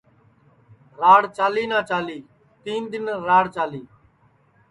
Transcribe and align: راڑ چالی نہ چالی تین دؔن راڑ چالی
راڑ 1.01 1.21
چالی 1.37 1.65
نہ 1.71 1.79
چالی 1.89 2.19
تین 2.63 2.81
دؔن 2.91 3.05
راڑ 3.27 3.45
چالی 3.55 3.81